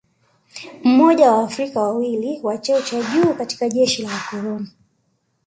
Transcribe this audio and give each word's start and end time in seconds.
Mmoja 0.83 1.31
wa 1.31 1.37
Waafrika 1.37 1.79
wawili 1.81 2.39
wa 2.43 2.57
cheo 2.57 2.81
cha 2.81 3.03
juu 3.03 3.33
katika 3.33 3.69
jeshi 3.69 4.01
la 4.01 4.13
wakoloni 4.13 4.67